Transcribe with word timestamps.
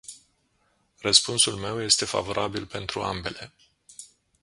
Răspunsul 0.99 1.55
meu 1.55 1.81
este 1.81 2.05
favorabil 2.05 2.65
pentru 2.65 3.01
ambele. 3.01 3.53